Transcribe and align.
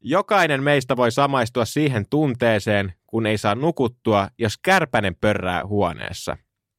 Jokainen 0.00 0.62
meistä 0.62 0.96
voi 0.96 1.10
samaistua 1.10 1.64
siihen 1.64 2.04
tunteeseen, 2.10 2.92
kun 3.06 3.26
ei 3.26 3.38
saa 3.38 3.54
nukuttua, 3.54 4.28
jos 4.38 4.58
kärpänen 4.62 5.16
pörrää 5.20 5.66
huoneessa. 5.66 6.36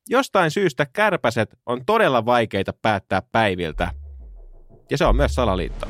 Jostain 0.10 0.52
syystä 0.52 0.86
kärpäset 0.94 1.50
on 1.66 1.86
todella 1.86 2.26
vaikeita 2.26 2.74
päättää 2.82 3.22
päiviltä. 3.32 3.92
Ja 4.90 4.98
se 4.98 5.06
on 5.06 5.16
myös 5.16 5.36
salaliitto. 5.36 5.88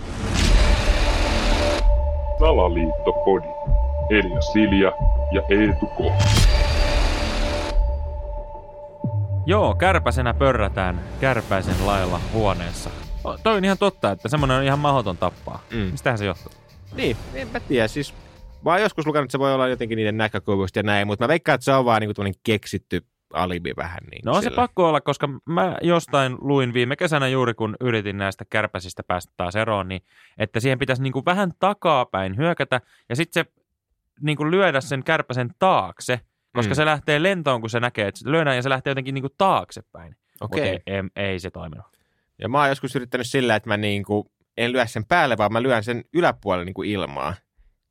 Salaliittopodi. 2.39 3.47
Elia 4.09 4.41
Silja 4.41 4.91
ja 5.31 5.41
Eetu 5.49 5.85
K. 5.85 5.99
Joo, 9.45 9.75
kärpäsenä 9.75 10.33
pörrätään 10.33 11.01
kärpäisen 11.21 11.85
lailla 11.85 12.19
huoneessa. 12.33 12.89
Toi 13.43 13.57
on 13.57 13.65
ihan 13.65 13.77
totta, 13.77 14.11
että 14.11 14.29
semmoinen 14.29 14.57
on 14.57 14.63
ihan 14.63 14.79
mahdoton 14.79 15.17
tappaa. 15.17 15.63
Mm. 15.71 15.77
Mistähän 15.77 16.17
se 16.17 16.25
johtuu? 16.25 16.58
Niin, 16.95 17.17
en 17.33 17.47
mä 17.47 17.59
tiedä. 17.59 17.87
Siis 17.87 18.13
mä 18.65 18.71
oon 18.71 18.81
joskus 18.81 19.07
lukenut, 19.07 19.25
että 19.25 19.31
se 19.31 19.39
voi 19.39 19.53
olla 19.53 19.67
jotenkin 19.67 19.95
niiden 19.95 20.17
näkökulmasta 20.17 20.79
ja 20.79 20.83
näin, 20.83 21.07
mutta 21.07 21.23
mä 21.23 21.27
veikkaan, 21.27 21.53
että 21.55 21.65
se 21.65 21.73
on 21.73 21.85
vaan 21.85 22.01
niinku 22.01 22.13
keksitty 22.43 23.05
alibi 23.33 23.73
vähän. 23.77 23.99
Niin 24.11 24.21
No 24.25 24.31
on 24.33 24.43
se 24.43 24.49
pakko 24.49 24.89
olla, 24.89 25.01
koska 25.01 25.29
mä 25.45 25.77
jostain 25.81 26.37
luin 26.41 26.73
viime 26.73 26.95
kesänä 26.95 27.27
juuri, 27.27 27.53
kun 27.53 27.75
yritin 27.79 28.17
näistä 28.17 28.45
kärpäsistä 28.49 29.03
päästä 29.03 29.33
taas 29.37 29.55
eroon, 29.55 29.87
niin 29.87 30.01
että 30.37 30.59
siihen 30.59 30.79
pitäisi 30.79 31.03
niinku 31.03 31.25
vähän 31.25 31.51
takapäin 31.59 32.37
hyökätä 32.37 32.81
ja 33.09 33.15
sitten 33.15 33.45
se 33.45 33.51
niinku 34.21 34.51
lyödä 34.51 34.81
sen 34.81 35.03
kärpäsen 35.03 35.49
taakse, 35.59 36.19
koska 36.53 36.71
Mm. 36.71 36.75
se 36.75 36.85
lähtee 36.85 37.23
lentoon, 37.23 37.61
kun 37.61 37.69
se 37.69 37.79
näkee, 37.79 38.07
että 38.07 38.19
se 38.19 38.31
lyödään 38.31 38.55
ja 38.55 38.61
se 38.61 38.69
lähtee 38.69 38.91
jotenkin 38.91 39.13
niinku 39.13 39.29
taaksepäin. 39.37 40.15
Okei. 40.41 40.71
Mutta 40.73 40.91
ei, 40.91 40.97
ei, 41.15 41.29
ei 41.31 41.39
se 41.39 41.51
toiminut. 41.51 41.85
Ja 42.39 42.49
mä 42.49 42.59
oon 42.59 42.69
joskus 42.69 42.95
yrittänyt 42.95 43.27
sillä, 43.27 43.55
että 43.55 43.69
mä 43.69 43.77
niinku, 43.77 44.31
en 44.59 44.71
lyö 44.71 44.87
sen 44.87 45.05
päälle, 45.05 45.37
vaan 45.37 45.53
mä 45.53 45.63
lyön 45.63 45.83
sen 45.83 46.03
yläpuolelle 46.13 46.65
niinku 46.65 46.83
ilmaa. 46.83 47.33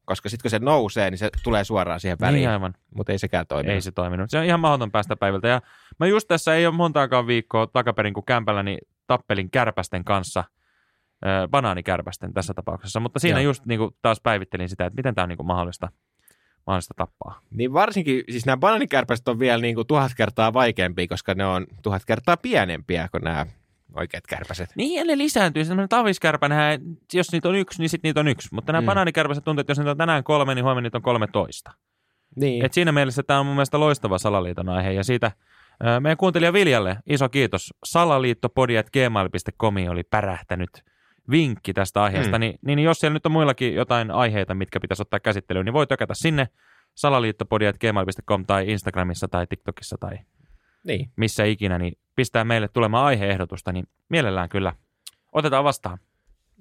Koska 0.05 0.29
sitten 0.29 0.43
kun 0.43 0.51
se 0.51 0.59
nousee, 0.59 1.11
niin 1.11 1.19
se 1.19 1.31
tulee 1.43 1.65
suoraan 1.65 2.01
siihen 2.01 2.19
väliin. 2.21 2.41
Niin 2.41 2.51
aivan. 2.51 2.75
Mutta 2.95 3.13
ei 3.13 3.19
sekään 3.19 3.47
toimi. 3.47 3.71
Ei 3.71 3.81
se 3.81 3.93
toiminut. 3.93 4.31
Se 4.31 4.39
on 4.39 4.45
ihan 4.45 4.61
mahdoton 4.61 4.91
päästä 4.91 5.17
päivältä. 5.17 5.49
Ja 5.49 5.61
mä 6.01 6.07
just 6.07 6.29
tässä 6.29 6.55
ei 6.55 6.67
ole 6.67 6.75
montaakaan 6.75 7.27
viikkoa 7.27 7.67
takaperin, 7.67 8.15
kun 8.15 8.25
kämpälläni 8.25 8.79
tappelin 9.07 9.51
kärpästen 9.51 10.05
kanssa, 10.05 10.45
banaanikärpästen 11.51 12.35
tässä 12.35 12.55
tapauksessa. 12.55 13.01
Mutta 13.01 13.19
siinä 13.19 13.41
Joo. 13.41 13.51
just 13.51 13.67
niin 13.67 13.79
kuin 13.79 13.91
taas 14.03 14.21
päivittelin 14.21 14.69
sitä, 14.69 14.87
että 14.87 14.97
miten 14.97 15.15
tämä 15.15 15.23
on 15.23 15.29
niin 15.29 15.37
kuin 15.37 15.47
mahdollista, 15.47 15.89
mahdollista 16.67 16.95
tappaa. 16.97 17.41
Niin 17.51 17.73
varsinkin, 17.73 18.25
siis 18.31 18.47
nämä 18.47 18.57
banaanikärpäset 18.57 19.29
on 19.29 19.39
vielä 19.39 19.63
niinku 19.63 19.85
tuhat 19.85 20.13
kertaa 20.17 20.53
vaikeampia, 20.53 21.09
koska 21.09 21.35
ne 21.35 21.47
on 21.47 21.67
tuhat 21.83 22.03
kertaa 22.05 22.37
pienempiä 22.37 23.09
kuin 23.11 23.25
nämä 23.25 23.47
oikeat 23.95 24.27
kärpäset. 24.27 24.71
Niin, 24.77 24.99
ja 24.99 25.05
ne 25.05 25.19
lisääntyy. 25.19 25.65
Sellainen 25.65 25.89
taviskärpänhän, 25.89 26.81
jos 27.13 27.33
niitä 27.33 27.49
on 27.49 27.55
yksi, 27.57 27.81
niin 27.81 27.89
sitten 27.89 28.09
niitä 28.09 28.21
on 28.21 28.29
yksi. 28.29 28.49
Mutta 28.53 28.73
nämä 28.73 28.81
Mm. 28.83 28.87
banaanikärpäset 28.87 29.45
tuntuu, 29.45 29.61
että 29.61 29.71
jos 29.71 29.79
niitä 29.79 29.91
on 29.91 29.97
tänään 29.97 30.25
kolme, 30.25 30.55
niin 30.55 30.65
huomenna 30.65 30.87
niitä 30.87 30.99
on 30.99 31.03
13. 31.03 31.71
Niin. 32.37 32.65
Et 32.65 32.73
siinä 32.73 32.93
mielessä 32.93 33.23
tämä 33.23 33.41
on 33.41 33.47
mun 33.47 33.55
mielestä 33.55 33.81
loistava 33.81 34.19
salaliiton 34.19 34.69
aihe. 34.69 34.93
Ja 34.93 35.05
siitä 35.05 35.33
meidän 36.01 36.17
kuuntelija 36.17 36.53
Viljalle 36.53 36.97
iso 37.07 37.29
kiitos. 37.29 37.75
Salaliittopodi.gmail.com 37.85 39.75
oli 39.91 40.03
pärähtänyt 40.03 40.71
vinkki 41.31 41.73
tästä 41.75 42.03
aiheesta. 42.03 42.31
Mm. 42.31 42.37
Mm. 42.37 42.41
Niin, 42.41 42.59
niin 42.63 42.79
jos 42.79 42.99
siellä 43.01 43.15
nyt 43.15 43.27
on 43.27 43.33
muillakin 43.33 43.75
jotain 43.75 44.11
aiheita, 44.11 44.55
mitkä 44.55 44.81
pitäisi 44.81 45.03
ottaa 45.03 45.21
käsittelyyn, 45.21 45.65
niin 45.65 45.73
voi 45.73 45.87
tökätä 45.87 46.15
sinne 46.15 46.49
salaliittopodi.gmail.com 46.95 48.47
tai 48.47 48.71
Instagramissa 48.71 49.29
tai 49.29 49.47
TikTokissa 49.47 49.97
tai 50.01 50.19
niin. 50.89 51.11
missä 51.17 51.45
ikinä, 51.45 51.79
niin 51.79 51.93
pistää 52.17 52.45
meille 52.45 52.69
tulemaan 52.69 53.07
aiheehdotusta, 53.07 53.73
niin 53.73 53.85
mielellään 54.09 54.49
kyllä 54.49 54.73
otetaan 55.33 55.65
vastaan. 55.65 55.99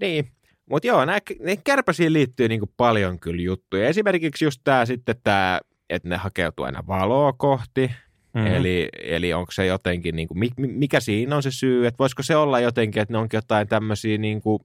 Niin. 0.01 0.31
Mutta 0.69 0.87
joo, 0.87 1.05
ne 1.05 1.57
kärpäsiin 1.63 2.13
liittyy 2.13 2.47
niinku 2.47 2.73
paljon 2.77 3.19
kyllä 3.19 3.41
juttuja. 3.41 3.87
Esimerkiksi 3.87 4.45
just 4.45 4.61
tämä 4.63 4.85
sitten 4.85 5.15
tämä, 5.23 5.59
että 5.89 6.09
ne 6.09 6.17
hakeutuu 6.17 6.65
aina 6.65 6.83
valoa 6.87 7.33
kohti. 7.33 7.87
Mm. 7.87 8.41
Mm-hmm. 8.41 8.55
Eli, 8.55 8.89
eli 9.03 9.33
onko 9.33 9.51
se 9.51 9.65
jotenkin, 9.65 10.15
niinku, 10.15 10.33
mi- 10.33 10.51
mi- 10.57 10.67
mikä 10.67 10.99
siinä 10.99 11.35
on 11.35 11.43
se 11.43 11.51
syy, 11.51 11.87
että 11.87 11.97
voisiko 11.99 12.23
se 12.23 12.35
olla 12.35 12.59
jotenkin, 12.59 13.01
että 13.01 13.13
ne 13.13 13.17
onkin 13.17 13.37
jotain 13.37 13.67
tämmöisiä 13.67 14.17
niinku 14.17 14.61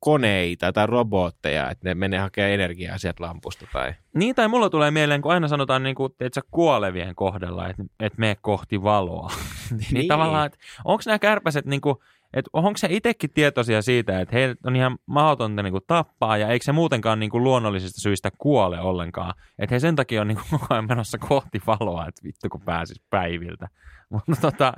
koneita 0.00 0.72
tai 0.72 0.86
robotteja, 0.86 1.70
että 1.70 1.88
ne 1.88 1.94
menee 1.94 2.20
hakemaan 2.20 2.52
energiaa 2.52 2.98
sieltä 2.98 3.24
lampusta 3.24 3.66
tai... 3.72 3.94
Niin, 4.14 4.34
tai 4.34 4.48
mulla 4.48 4.70
tulee 4.70 4.90
mieleen, 4.90 5.22
kun 5.22 5.32
aina 5.32 5.48
sanotaan 5.48 5.82
niin 5.82 5.94
kuin, 5.94 6.12
että 6.20 6.40
kuolevien 6.50 7.14
kohdalla, 7.14 7.68
että, 7.68 7.82
että 8.00 8.20
mene 8.20 8.36
kohti 8.40 8.82
valoa. 8.82 9.32
niin, 9.70 9.86
niin 9.92 10.08
tavallaan, 10.08 10.46
että 10.46 10.58
onko 10.84 11.02
nämä 11.06 11.18
kärpäset, 11.18 11.66
niin 11.66 11.80
kuin, 11.80 11.96
että 12.34 12.50
onko 12.52 12.76
se 12.76 12.88
itsekin 12.90 13.30
tietoisia 13.34 13.82
siitä, 13.82 14.20
että 14.20 14.36
heillä 14.36 14.54
on 14.66 14.76
ihan 14.76 14.98
mahdotonta 15.06 15.62
niin 15.62 15.72
kuin, 15.72 15.84
tappaa, 15.86 16.36
ja 16.36 16.48
eikö 16.48 16.64
se 16.64 16.72
muutenkaan 16.72 17.20
niin 17.20 17.30
kuin, 17.30 17.44
luonnollisista 17.44 18.00
syistä 18.00 18.30
kuole 18.38 18.80
ollenkaan. 18.80 19.34
Että 19.58 19.74
he 19.74 19.80
sen 19.80 19.96
takia 19.96 20.20
on 20.20 20.28
niin 20.28 20.38
kuin, 20.38 20.60
koko 20.60 20.66
ajan 20.70 20.86
menossa 20.88 21.18
kohti 21.18 21.62
valoa, 21.66 22.06
että 22.08 22.22
vittu 22.24 22.48
kun 22.48 22.60
pääsis 22.60 23.02
päiviltä. 23.10 23.68
Mutta 24.10 24.36
tota, 24.40 24.72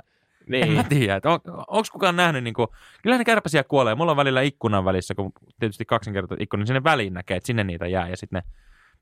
niin. 0.47 0.63
en 0.63 0.71
mä 0.71 0.83
tiedä, 0.83 1.15
että 1.15 1.29
on, 1.29 1.39
onko 1.45 1.87
kukaan 1.91 2.15
nähnyt, 2.15 2.43
niin 2.43 2.53
kuin, 2.53 2.67
kyllä 3.03 3.17
ne 3.17 3.25
kärpäsiä 3.25 3.63
kuolee. 3.63 3.95
Mulla 3.95 4.11
on 4.11 4.17
välillä 4.17 4.41
ikkunan 4.41 4.85
välissä, 4.85 5.15
kun 5.15 5.31
tietysti 5.59 5.85
kaksinkertainen 5.85 6.43
ikkuna, 6.43 6.61
niin 6.61 6.67
sinne 6.67 6.83
väliin 6.83 7.13
näkee, 7.13 7.37
että 7.37 7.47
sinne 7.47 7.63
niitä 7.63 7.87
jää, 7.87 8.09
ja 8.09 8.17
sitten 8.17 8.37
ne 8.37 8.51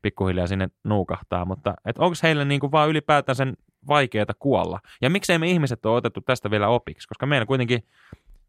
pikkuhiljaa 0.02 0.46
sinne 0.46 0.68
nuukahtaa, 0.84 1.44
mutta 1.44 1.74
onko 1.98 2.16
heille 2.22 2.44
niin 2.44 2.60
kuin 2.60 2.72
vaan 2.72 2.88
ylipäätään 2.88 3.36
sen 3.36 3.56
vaikeaa 3.88 4.26
kuolla? 4.38 4.80
Ja 5.02 5.10
miksei 5.10 5.38
me 5.38 5.50
ihmiset 5.50 5.86
ole 5.86 5.96
otettu 5.96 6.20
tästä 6.20 6.50
vielä 6.50 6.68
opiksi? 6.68 7.08
Koska 7.08 7.26
meillä 7.26 7.46
kuitenkin 7.46 7.84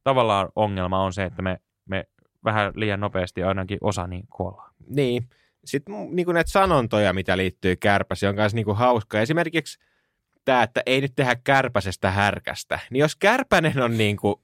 tavallaan 0.03 0.49
ongelma 0.55 1.03
on 1.03 1.13
se, 1.13 1.23
että 1.23 1.41
me, 1.41 1.61
me 1.85 2.07
vähän 2.43 2.71
liian 2.75 2.99
nopeasti 2.99 3.43
ainakin 3.43 3.77
osa 3.81 4.07
niin 4.07 4.27
kuollaan. 4.29 4.73
Niin. 4.87 5.29
Sitten 5.65 5.95
niin 6.11 6.27
näitä 6.33 6.51
sanontoja, 6.51 7.13
mitä 7.13 7.37
liittyy 7.37 7.75
kärpäsiin, 7.75 8.29
on 8.29 8.35
myös 8.35 8.53
niin 8.53 8.75
hauska. 8.75 9.21
Esimerkiksi 9.21 9.79
tämä, 10.47 10.63
että 10.63 10.83
ei 10.85 11.01
nyt 11.01 11.15
tehdä 11.15 11.35
kärpäsestä 11.43 12.11
härkästä. 12.11 12.79
Niin 12.89 12.99
jos 12.99 13.15
kärpänen 13.15 13.81
on 13.81 13.97
niin 13.97 14.17
kuin 14.17 14.35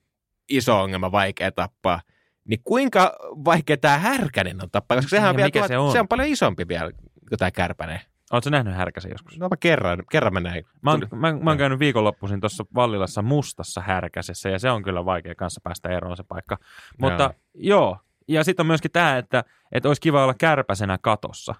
iso 0.49 0.81
ongelma, 0.81 1.11
vaikea 1.11 1.51
tappaa, 1.51 2.01
niin 2.45 2.59
kuinka 2.63 3.15
vaikea 3.21 3.77
tämä 3.77 3.97
härkänen 3.97 4.63
on 4.63 4.71
tappaa? 4.71 4.97
Koska 4.97 5.09
sehän 5.09 5.29
on, 5.29 5.35
vielä 5.35 5.49
tuhat, 5.49 5.67
se 5.67 5.77
on? 5.77 5.91
se 5.91 5.99
on 5.99 6.07
paljon 6.07 6.27
isompi 6.27 6.67
vielä 6.67 6.91
kuin 7.29 7.39
tämä 7.39 7.51
kärpänen. 7.51 7.99
Oletko 8.31 8.49
nähnyt 8.49 8.75
härkäsen 8.75 9.11
joskus? 9.11 9.39
No 9.39 9.49
mä 9.49 9.57
kerran, 9.59 10.03
kerran 10.11 10.33
mä 10.33 10.39
näin. 10.39 10.65
Mä 10.81 10.91
oon, 10.91 11.07
mä, 11.15 11.33
mä 11.33 11.49
oon 11.49 11.57
käynyt 11.57 11.79
viikonloppuisin 11.79 12.39
tuossa 12.39 12.65
Vallilassa 12.75 13.21
mustassa 13.21 13.81
härkäsessä 13.81 14.49
ja 14.49 14.59
se 14.59 14.71
on 14.71 14.83
kyllä 14.83 15.05
vaikea 15.05 15.35
kanssa 15.35 15.61
päästä 15.63 15.89
eroon 15.89 16.17
se 16.17 16.23
paikka. 16.23 16.57
Mutta 16.97 17.33
joo, 17.53 17.79
joo. 17.79 17.99
ja 18.27 18.43
sitten 18.43 18.63
on 18.63 18.67
myöskin 18.67 18.91
tämä, 18.91 19.17
että, 19.17 19.43
että 19.71 19.89
olisi 19.89 20.01
kiva 20.01 20.23
olla 20.23 20.33
kärpäsenä 20.33 20.97
katossa. 21.01 21.55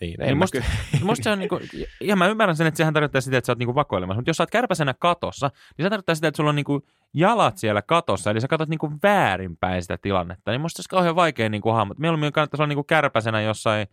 Niin, 0.00 0.20
Niin 0.20 0.38
musta, 0.38 0.58
kyllä- 0.58 1.04
musta 1.06 1.24
se 1.24 1.30
on 1.30 1.38
niinku, 1.38 1.60
ja 2.00 2.16
mä 2.16 2.26
ymmärrän 2.26 2.56
sen, 2.56 2.66
että 2.66 2.78
sehän 2.78 2.94
tarkoittaa 2.94 3.20
sitä, 3.20 3.38
että 3.38 3.46
sä 3.46 3.52
oot 3.52 3.58
niinku 3.58 3.74
vakoilemassa, 3.74 4.18
mutta 4.18 4.28
jos 4.30 4.36
sä 4.36 4.42
oot 4.42 4.50
kärpäsenä 4.50 4.94
katossa, 4.98 5.50
niin 5.78 5.84
se 5.86 5.90
tarkoittaa 5.90 6.14
sitä, 6.14 6.28
että 6.28 6.36
sulla 6.36 6.50
on 6.50 6.56
niinku 6.56 6.86
jalat 7.14 7.58
siellä 7.58 7.82
katossa, 7.82 8.30
eli 8.30 8.40
sä 8.40 8.48
katsot 8.48 8.68
niinku 8.68 8.92
väärinpäin 9.02 9.82
sitä 9.82 9.98
tilannetta, 10.02 10.50
niin 10.50 10.60
musta 10.60 10.76
se 10.76 10.80
olisi 10.80 10.88
kauhean 10.88 11.16
vaikea 11.16 11.48
niinku 11.48 11.70
hahmottaa. 11.72 12.00
Mieluummin 12.00 12.32
kannattaisi 12.32 12.62
olla 12.62 12.68
niinku 12.68 12.84
kärpäsenä 12.84 13.40
jossain, 13.40 13.86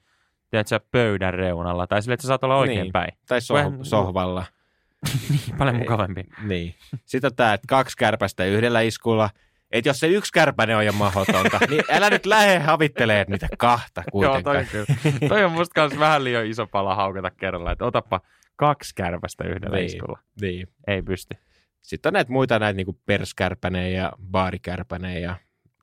tiedätkö, 0.50 0.80
pöydän 0.92 1.34
reunalla, 1.34 1.88
tai 1.88 2.02
sille, 2.02 2.14
että 2.14 2.22
sä 2.22 2.28
saat 2.28 2.44
olla 2.44 2.56
oikein 2.58 2.82
Niin. 2.82 2.92
päin. 2.92 3.12
tai 3.28 3.40
soh- 3.40 3.54
Vähän- 3.54 3.86
sohvalla. 3.86 4.46
Niin, 5.30 5.58
paljon 5.58 5.76
mukavampi. 5.76 6.24
Niin. 6.44 6.76
Sitten 7.06 7.32
on 7.32 7.36
tämä, 7.36 7.54
että 7.54 7.66
kaksi 7.70 7.98
kärpästä 7.98 8.46
yhdellä 8.46 8.82
iskulla. 8.82 9.30
Että 9.72 9.90
jos 9.90 10.00
se 10.00 10.08
yksi 10.08 10.34
kärpänen 10.34 10.78
on 10.78 10.86
jo 10.86 10.92
mahdotonta, 10.94 11.60
niin 11.70 11.84
älä 11.92 12.10
nyt 12.10 12.26
lähde 12.26 12.60
havittelee 12.60 13.26
niitä 13.30 13.48
kahta 13.58 14.04
Joo, 14.06 14.12
kuitenkaan. 14.12 14.44
toi, 14.44 14.58
on 14.58 14.86
kyllä. 15.12 15.30
toi 15.30 15.44
on 15.44 15.52
musta 15.52 15.74
kans 15.74 16.00
vähän 16.00 16.24
liian 16.24 16.46
iso 16.46 16.68
pala 16.68 16.96
haukata 16.96 17.32
kerralla, 17.32 17.72
että 17.72 17.86
otappa 17.86 18.22
kaksi 18.56 18.96
kärpästä 18.96 19.44
yhdellä 19.44 19.76
Niin. 19.78 19.86
iskulla. 19.86 20.20
Niin. 20.42 20.68
Ei 20.88 21.02
pysty. 21.02 21.38
Sitten 21.82 22.10
on 22.10 22.14
näitä 22.14 22.32
muita 22.32 22.60
näitä 22.60 22.78
niinku 22.78 23.00
perskärpänen 23.06 23.94
ja 23.94 24.12
baarikärpänen 24.32 25.22
ja 25.22 25.36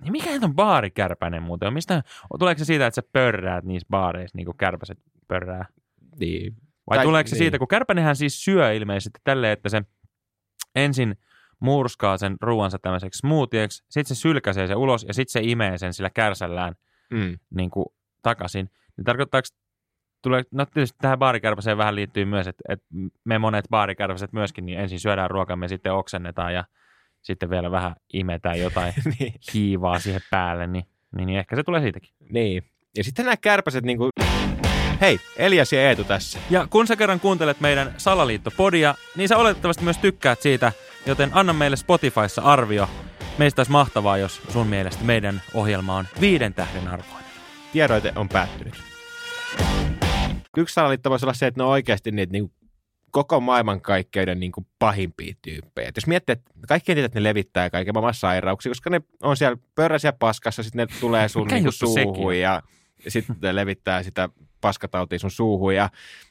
Niin 0.03 0.13
mikä 0.13 0.31
on 0.43 0.55
baarikärpänen 0.55 1.43
muuten? 1.43 1.73
Mistä, 1.73 2.03
tuleeko 2.39 2.59
se 2.59 2.65
siitä, 2.65 2.87
että 2.87 2.95
sä 2.95 3.09
pörräät 3.13 3.65
niissä 3.65 3.87
baareissa, 3.91 4.37
niin 4.37 4.45
kuin 4.47 4.57
kärpäset 4.57 4.99
pörrää? 5.29 5.67
niin. 6.21 6.55
Vai 6.91 6.99
Tai- 6.99 7.05
tuleeko 7.07 7.29
se 7.29 7.35
niin. 7.35 7.39
siitä, 7.39 7.59
kun 7.59 7.69
kärpänenhän 7.69 8.17
siis 8.17 8.45
syö 8.45 8.73
ilmeisesti 8.73 9.21
tälleen, 9.25 9.53
että 9.53 9.69
se 9.69 9.83
ensin 10.75 11.17
murskaa 11.65 12.17
sen 12.19 12.37
ruoansa 12.41 12.79
tämmöiseksi 12.79 13.19
smoothieksi, 13.19 13.85
sitten 13.89 14.17
se 14.17 14.21
sylkäsee 14.21 14.67
sen 14.67 14.77
ulos 14.77 15.05
ja 15.09 15.15
sitten 15.15 15.33
se 15.33 15.41
imee 15.43 15.79
sen 15.79 15.93
sillä 15.93 16.11
kärsällään 16.11 16.75
Mm. 17.11 17.39
niin 17.55 17.71
kuin 17.71 17.87
takaisin. 18.23 18.71
Niin 18.97 19.05
tarkoittaako, 19.05 19.49
tulee, 20.23 20.43
no 20.51 20.67
tietysti 20.67 20.99
tähän 21.01 21.19
baarikärpäseen 21.19 21.79
vähän 21.79 21.95
liittyy 21.95 22.25
myös, 22.25 22.47
että, 22.47 22.63
että 22.69 22.87
me 23.25 23.39
monet 23.39 23.65
baarikärpäset 23.71 24.33
myöskin, 24.33 24.67
niin 24.67 24.79
ensin 24.79 25.01
syödään 25.01 25.31
ruokamme, 25.31 25.69
sitten 25.69 25.93
oksennetaan 25.93 26.55
ja 26.55 26.65
sitten 27.23 27.51
vielä 27.51 27.71
vähän 27.71 27.97
imetään 28.13 28.61
jotain 28.61 28.95
niin. 29.19 29.35
hiivaa 29.55 29.99
siihen 29.99 30.21
päälle, 30.31 30.67
niin, 30.67 30.85
niin, 31.17 31.27
niin 31.27 31.39
ehkä 31.39 31.57
se 31.57 31.63
tulee 31.63 31.81
siitäkin. 31.81 32.11
niin. 32.33 32.63
Ja 32.97 33.05
sitten 33.05 33.25
nämä 33.25 33.37
kärpäset 33.37 33.85
niinku... 33.85 34.09
Hei, 35.01 35.19
Elias 35.37 35.73
ja 35.73 35.89
Eetu 35.89 36.05
tässä. 36.05 36.39
Ja 36.51 36.67
kun 36.71 36.87
sä 36.87 36.97
kerran 36.97 37.21
kuuntelet 37.21 37.61
meidän 37.61 37.95
Salaliittopodia, 37.97 38.95
niin 39.17 39.29
sä 39.29 39.37
oletettavasti 39.37 39.85
myös 39.85 39.99
tykkäät 39.99 40.41
siitä, 40.43 40.73
joten 41.07 41.31
anna 41.33 41.53
meille 41.53 41.77
Spotifyssa 41.77 42.43
arvio. 42.43 42.89
Meistä 43.39 43.61
olisi 43.61 43.73
mahtavaa, 43.73 44.19
jos 44.19 44.43
sun 44.49 44.67
mielestä 44.67 45.05
meidän 45.05 45.43
ohjelma 45.55 45.97
on 45.97 46.05
viiden 46.21 46.55
tähden 46.55 46.89
arvoinen. 46.89 47.31
tiedoite 47.73 48.13
on 48.17 48.29
päättynyt. 48.29 48.75
Yksi 50.57 50.75
salaliitto 50.75 51.11
voisi 51.11 51.25
olla 51.25 51.35
se, 51.35 51.47
että 51.47 51.61
ne 51.61 51.65
on 51.65 51.71
oikeasti 51.71 52.11
niitä 52.11 52.33
niin 52.33 52.53
koko 53.11 53.41
maailmankaikkeuden 53.41 54.41
niin 54.41 54.53
kuin 54.53 54.67
pahimpia 54.79 55.35
tyyppejä. 55.43 55.89
Et 55.89 55.97
jos 55.97 56.07
miettii, 56.07 56.33
että 56.33 56.51
kaikki 56.69 56.95
tietää, 56.95 57.07
että 57.07 57.21
ne 57.21 57.25
levittää 57.25 57.71
kaiken 57.71 57.95
maailman 57.95 58.15
sairauksia, 58.15 58.71
koska 58.71 58.91
ne 58.91 59.01
on 59.23 59.37
siellä 59.37 59.57
pörräisiä 59.75 60.13
paskassa, 60.13 60.63
sitten 60.63 60.87
ne 60.91 61.01
tulee 61.01 61.29
sun 61.29 61.47
niin 61.47 61.73
suuhun 61.73 61.95
sekin? 61.95 62.41
ja 62.41 62.63
sitten 63.09 63.57
levittää 63.57 64.03
sitä 64.03 64.29
paskatautia 64.65 65.19
sun 65.19 65.31
suuhun 65.31 65.75
ja, 65.75 65.91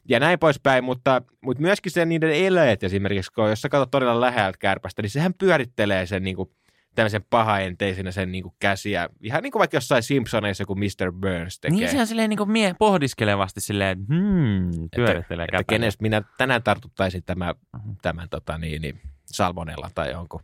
ja 0.10 0.20
näin 0.20 0.40
poispäin, 0.40 0.84
mutta, 0.84 1.22
mutta 1.42 1.62
myöskin 1.62 1.92
se 1.92 2.06
niiden 2.06 2.32
eleet 2.32 2.84
esimerkiksi, 2.84 3.32
kun 3.34 3.50
jos 3.50 3.62
sä 3.62 3.70
katsot 3.70 3.92
todella 3.92 4.22
läheltä 4.22 4.58
kärpästä, 4.58 5.02
niin 5.02 5.10
sehän 5.10 5.34
pyörittelee 5.34 6.06
sen 6.06 6.24
niin 6.24 6.36
kuin, 6.36 6.50
tämmöisen 6.96 7.26
pahaenteisenä 7.30 8.12
sen 8.12 8.32
niin 8.32 8.44
kuin 8.44 8.56
käsiä. 8.60 9.10
Ihan 9.22 9.44
niin 9.44 9.52
kuin 9.52 9.60
vaikka 9.60 9.78
jossain 9.78 10.04
Simpsoneissa 10.04 10.62
joku 10.62 10.76
Mr. 10.76 11.12
Burns 11.12 11.60
tekee. 11.60 11.78
Niin 11.78 11.90
sehän 11.90 12.08
silleen 12.08 12.30
niin 12.30 12.38
kuin 12.38 12.52
mie 12.52 12.76
pohdiskelevasti 12.80 13.62
silleen, 13.62 14.00
että 14.00 14.14
hmm, 14.14 14.90
pyörittelee 14.96 15.44
että 15.44 15.52
käpäinen. 15.52 15.66
kenestä 15.68 16.02
minä 16.02 16.22
tänään 16.38 16.64
tartuttaisin 16.64 17.24
tämä, 17.24 17.56
tämän 18.02 18.30
tota, 18.30 18.58
niin, 18.58 18.82
niin, 18.82 19.00
salmonella 19.26 19.92
tai 19.96 20.12
jonkun. 20.12 20.42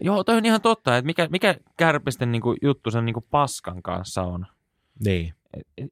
Joo, 0.00 0.24
toi 0.24 0.36
on 0.36 0.46
ihan 0.46 0.60
totta, 0.60 0.96
että 0.96 1.06
mikä, 1.06 1.28
mikä 1.30 1.54
kärpisten 1.76 2.32
niin 2.32 2.42
kuin, 2.42 2.58
juttu 2.62 2.90
sen 2.90 3.04
niin 3.04 3.14
kuin 3.14 3.26
paskan 3.30 3.82
kanssa 3.82 4.22
on. 4.22 4.46
Niin. 5.04 5.34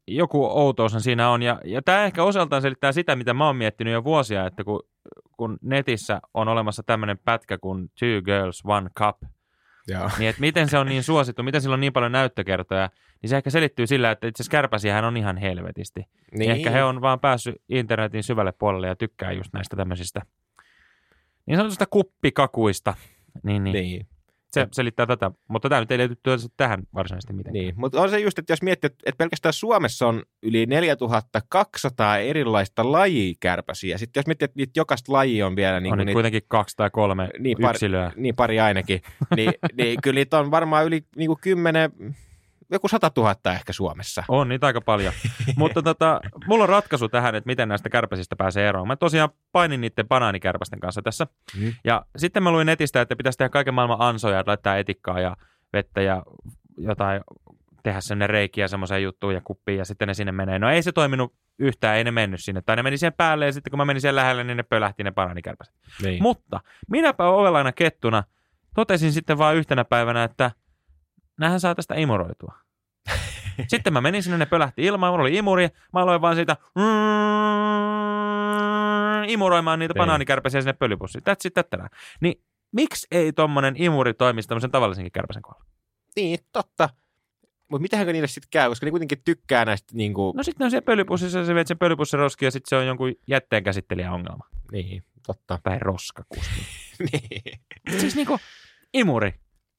Joku 0.07 0.45
outoushan 0.45 1.01
siinä 1.01 1.31
on, 1.31 1.43
ja, 1.43 1.61
ja 1.65 1.83
tämä 1.83 2.05
ehkä 2.05 2.23
osaltaan 2.23 2.63
selittää 2.63 2.93
sitä, 2.93 3.17
mitä 3.17 3.35
mä 3.35 3.47
oon 3.47 3.57
miettinyt 3.57 3.93
jo 3.93 4.05
vuosia, 4.05 4.47
että 4.47 4.65
kun, 4.65 4.83
kun 5.37 5.59
netissä 5.63 6.21
on 6.35 6.49
olemassa 6.49 6.83
tämmöinen 6.87 7.19
pätkä 7.25 7.59
kuin 7.59 7.89
Two 7.89 8.23
Girls, 8.25 8.63
One 8.65 8.91
Cup, 8.99 9.17
Joo. 9.89 10.11
niin 10.19 10.31
että 10.31 10.41
miten 10.41 10.69
se 10.69 10.79
on 10.79 10.87
niin 10.87 11.03
suosittu, 11.03 11.43
miten 11.43 11.61
sillä 11.61 11.75
on 11.75 11.81
niin 11.81 11.93
paljon 11.93 12.13
näyttökertoja, 12.13 12.91
niin 13.23 13.31
se 13.31 13.37
ehkä 13.37 13.51
selittyy 13.51 13.87
sillä, 13.87 14.11
että 14.11 14.27
itse 14.27 14.43
asiassa 14.43 14.51
kärpäsiähän 14.51 15.05
on 15.05 15.17
ihan 15.17 15.37
helvetisti. 15.37 16.01
Niin. 16.01 16.39
Niin. 16.39 16.51
Ehkä 16.51 16.71
he 16.71 16.85
on 16.85 17.01
vaan 17.01 17.21
päässyt 17.21 17.55
internetin 17.69 18.23
syvälle 18.23 18.53
puolelle 18.53 18.87
ja 18.87 18.97
tykkää 18.97 19.33
just 19.33 19.53
näistä 19.53 19.77
tämmöisistä 19.77 20.23
niin 21.47 21.57
sanotusta 21.57 21.87
kuppikakuista. 21.87 22.95
Niin, 23.43 23.65
niin. 23.65 23.75
Niin. 23.75 24.07
Se 24.55 24.69
selittää 24.73 25.07
tätä, 25.07 25.31
mutta 25.49 25.69
tämä 25.69 25.81
nyt 25.81 25.91
ei 25.91 25.99
liity 25.99 26.17
tähän 26.57 26.83
varsinaisesti 26.95 27.33
mitenkään. 27.33 27.65
Niin, 27.65 27.75
mutta 27.77 28.01
on 28.01 28.11
se 28.11 28.19
just, 28.19 28.39
että 28.39 28.53
jos 28.53 28.63
miettii, 28.63 28.91
että 29.07 29.19
pelkästään 29.19 29.53
Suomessa 29.53 30.07
on 30.09 30.23
yli 30.43 30.67
4200 30.67 32.19
erilaista 32.19 32.93
lajia 32.93 33.35
kärpäsiä. 33.41 33.99
Sitten 33.99 34.21
jos 34.21 34.27
miettii, 34.27 34.45
että 34.45 34.57
niitä 34.57 34.81
jokaista 34.81 35.13
lajia 35.13 35.47
on 35.47 35.57
vielä 35.57 35.81
niin 35.81 35.93
on 35.93 35.99
niitä, 35.99 36.13
kuitenkin 36.13 36.43
kaksi 36.49 36.77
tai 36.77 36.91
kolme 36.91 37.29
Niin, 37.39 37.57
pari- 37.61 37.75
yksilöä. 37.77 38.13
niin 38.17 38.37
pari 38.37 38.61
ainakin, 38.61 39.01
niin, 39.37 39.53
niin 39.79 39.99
kyllä 40.03 40.15
niitä 40.15 40.39
on 40.39 40.51
varmaan 40.51 40.87
yli 40.87 41.05
niin 41.17 41.29
kuin 41.29 41.39
10, 41.41 41.91
joku 42.71 42.89
100 42.89 43.11
000 43.17 43.35
ehkä 43.53 43.73
Suomessa. 43.73 44.25
On 44.29 44.49
niitä 44.49 44.67
aika 44.67 44.81
paljon. 44.81 45.13
Mutta 45.57 45.83
tota, 45.83 46.21
mulla 46.47 46.65
on 46.65 46.69
ratkaisu 46.69 47.09
tähän, 47.09 47.35
että 47.35 47.47
miten 47.47 47.69
näistä 47.69 47.89
kärpäsistä 47.89 48.37
pääsee 48.37 48.69
eroon. 48.69 48.87
Mä 48.87 48.97
tosiaan 48.97 49.31
painin 49.53 49.81
niiden 49.81 50.09
banaanikärpästen 50.09 50.81
kanssa 50.81 51.03
tässä. 51.03 51.27
Mm. 51.61 51.73
Ja 51.85 52.07
sitten 52.17 52.43
mä 52.43 52.51
luin 52.51 52.67
netistä, 52.67 53.01
että 53.01 53.17
pitäisi 53.17 53.39
tehdä 53.39 53.49
kaiken 53.49 53.75
maailman 53.75 54.01
ansoja, 54.01 54.41
että 54.41 54.51
laittaa 54.51 54.77
etikkaa 54.77 55.21
ja 55.21 55.37
vettä 55.73 56.01
ja 56.03 56.23
jotain, 56.79 57.21
tehdä 57.83 58.01
sinne 58.01 58.27
reikiä 58.27 58.69
semmoiseen 58.69 59.03
juttuun 59.03 59.35
ja 59.35 59.41
kuppiin 59.45 59.79
ja 59.79 59.85
sitten 59.85 60.09
ne 60.09 60.15
sinne 60.15 60.33
menee. 60.33 60.59
No 60.59 60.71
ei 60.71 60.83
se 60.83 60.93
toiminut 60.93 61.35
yhtään, 61.59 61.97
ei 61.97 62.05
ne 62.05 62.11
mennyt 62.11 62.41
sinne. 62.41 62.63
Tai 62.63 62.77
ne 62.77 62.83
meni 62.83 62.99
siihen 62.99 63.13
päälle 63.13 63.47
ja 63.47 63.53
sitten 63.53 63.71
kun 63.71 63.79
mä 63.79 63.85
menin 63.85 64.01
siihen 64.01 64.17
lähelle, 64.17 64.45
niin 64.45 64.57
ne 64.57 64.63
pölähti 64.63 65.05
ne 65.05 65.13
banaanikärpäset. 65.13 65.75
Niin. 66.03 66.23
Mutta 66.23 66.61
minäpä 66.91 67.29
ovelaina 67.29 67.73
kettuna 67.73 68.25
totesin 68.75 69.13
sitten 69.13 69.39
vaan 69.39 69.57
yhtenä 69.57 69.85
päivänä, 69.85 70.25
että 70.25 70.51
näähän 71.41 71.61
saa 71.61 71.75
tästä 71.75 71.95
imuroitua. 71.95 72.55
sitten 73.69 73.93
mä 73.93 74.01
menin 74.01 74.23
sinne, 74.23 74.39
ne 74.39 74.47
pölähti 74.47 74.85
ilmaan, 74.85 75.13
mulla 75.13 75.23
oli 75.23 75.37
imuri, 75.37 75.69
mä 75.93 76.01
aloin 76.01 76.21
vaan 76.21 76.37
siitä 76.37 76.57
mm, 76.75 76.85
imuroimaan 79.29 79.79
niitä 79.79 79.95
Niin. 79.95 79.99
banaanikärpäsiä 79.99 80.61
sinne 80.61 80.73
pölypussiin. 80.73 81.23
That's 81.25 81.47
it, 81.47 81.55
tättärää. 81.55 81.89
Niin 82.21 82.43
miksi 82.73 83.07
ei 83.11 83.33
tommonen 83.33 83.75
imuri 83.83 84.15
toimisi 84.15 84.49
tämmöisen 84.49 84.71
tavallisenkin 84.71 85.13
kärpäsen 85.13 85.43
kohdalla? 85.43 85.65
niin, 86.17 86.39
totta. 86.53 86.89
Mutta 87.71 87.83
mitähän 87.83 88.07
niille 88.07 88.29
sitten 88.29 88.49
käy, 88.51 88.69
koska 88.69 88.87
ne 88.87 88.91
kuitenkin 88.91 89.23
tykkää 89.25 89.65
näistä 89.65 89.95
niin 89.97 90.15
kuin, 90.15 90.37
No 90.37 90.43
sitten 90.43 90.59
ne 90.59 90.65
on 90.65 90.71
siellä 90.71 90.85
pölypussissa 90.85 91.39
ja 91.39 91.45
sä 91.45 91.55
viet 91.55 91.67
sen 91.67 91.79
pölypussin 91.79 92.19
roskiin 92.21 92.47
ja 92.47 92.51
sitten 92.51 92.69
se 92.69 92.77
on 92.77 92.87
jonkun 92.87 93.13
jätteenkäsittelijän 93.29 94.13
ongelma. 94.13 94.47
niin, 94.73 95.03
totta. 95.27 95.59
Tai 95.63 95.79
roskakuski. 95.79 96.61
niin. 97.13 97.61
siis 98.01 98.17
niinku 98.17 98.39
imuri. 98.95 99.35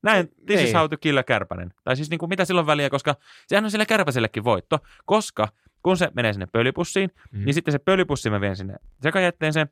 Näin, 0.05 0.27
this 0.45 0.59
is 0.59 0.65
Niin. 0.65 0.75
how 0.77 0.89
to 0.89 0.97
kill 0.97 1.21
kärpänen. 1.21 1.73
Tai 1.83 1.95
siis 1.95 2.09
niinku, 2.09 2.27
mitä 2.27 2.45
silloin 2.45 2.67
väliä, 2.67 2.89
koska 2.89 3.15
sehän 3.47 3.63
on 3.65 3.71
sille 3.71 3.85
kärpäsellekin 3.85 4.43
voitto, 4.43 4.79
koska 5.05 5.47
kun 5.83 5.97
se 5.97 6.11
menee 6.15 6.33
sinne 6.33 6.45
pölypussiin, 6.51 7.09
Mm. 7.31 7.45
niin 7.45 7.53
sitten 7.53 7.71
se 7.71 7.79
pölypussi 7.79 8.29
mä 8.29 8.41
vien 8.41 8.55
sinne 8.55 8.75
sekajätteeseen, 9.03 9.69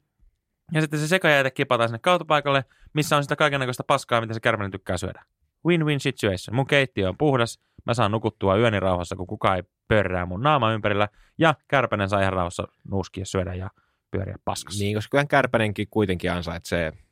ja 0.71 0.81
sitten 0.81 0.99
se 0.99 1.07
sekajäte 1.07 1.51
kipataan 1.51 1.89
sinne 1.89 1.99
kaatopaikalle, 1.99 2.65
missä 2.93 3.17
on 3.17 3.23
sitä 3.23 3.35
kaikenlaista 3.35 3.83
paskaa, 3.87 4.21
mitä 4.21 4.33
se 4.33 4.39
kärpänen 4.39 4.71
tykkää 4.71 4.97
syödä. 4.97 5.23
Win-win 5.67 5.99
situation. 5.99 6.55
Mun 6.55 6.67
keittiö 6.67 7.09
on 7.09 7.17
puhdas, 7.17 7.59
mä 7.85 7.93
saan 7.93 8.11
nukuttua 8.11 8.57
yöni 8.57 8.79
rauhassa, 8.79 9.15
kun 9.15 9.27
kukaan 9.27 9.55
ei 9.57 9.63
pörrää 9.87 10.25
mun 10.25 10.41
naama 10.41 10.73
ympärillä, 10.73 11.07
ja 11.37 11.55
kärpänen 11.67 12.09
saa 12.09 12.21
ihan 12.21 12.33
rauhassa 12.33 12.67
nuuskia, 12.91 13.25
syödä 13.25 13.53
ja 13.53 13.69
pyöriä 14.11 14.35
paskassa. 14.45 14.83
Niin, 14.83 14.95
koska 14.97 15.09
kyllähän 15.11 15.27
Kärpänenkin 15.27 15.87
kuitenkin 15.91 16.31
ansaitsee 16.31 16.91
niin 16.91 17.03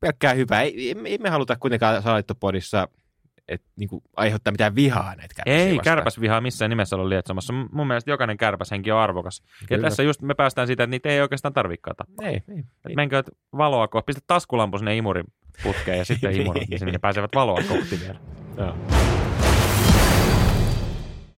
pelkkää 0.00 0.34
hyvää. 0.34 0.62
Ei, 0.62 0.88
ei, 0.88 0.94
ei 1.04 1.18
me 1.18 1.30
haluta 1.30 1.56
kuitenkaan 1.56 2.02
Salaittopodissa 2.02 2.88
et, 3.48 3.62
niin 3.76 3.88
kuin, 3.88 4.02
aiheuttaa 4.16 4.50
mitään 4.50 4.74
vihaa 4.74 5.14
näitä 5.16 5.34
kärpäsiä 5.34 5.64
Ei 5.64 5.76
vastaan. 5.76 5.84
kärpäsvihaa 5.96 6.40
missään 6.40 6.68
nimessä 6.70 6.96
ole 6.96 7.08
lietsomassa. 7.08 7.52
Mun 7.72 7.86
mielestä 7.86 8.10
jokainen 8.10 8.36
kärpäshenki 8.36 8.92
on 8.92 8.98
arvokas. 8.98 9.42
Ja 9.60 9.66
Kyllä. 9.68 9.88
tässä 9.88 10.02
just 10.02 10.22
me 10.22 10.34
päästään 10.34 10.66
siitä, 10.66 10.82
että 10.82 10.90
niitä 10.90 11.08
ei 11.08 11.20
oikeastaan 11.20 11.54
tarvikaan 11.54 11.96
tappaa. 11.96 12.26
Ei, 12.26 12.34
ei, 12.34 12.58
Et 12.58 12.64
ei. 12.88 12.94
menkö 12.96 13.22
valoa 13.56 13.88
kohti, 13.88 14.06
pistä 14.06 14.20
taskulampu 14.26 14.78
sinne 14.78 14.96
imurin 14.96 15.24
putkeen 15.62 15.98
ja 15.98 16.04
sitten 16.04 16.32
imurot, 16.40 16.68
niin 16.68 16.78
sinne 16.78 16.92
ne 16.92 16.98
pääsevät 16.98 17.30
valoa 17.34 17.62
kohti 17.68 18.00
vielä. 18.00 18.18
Joo. 18.56 18.74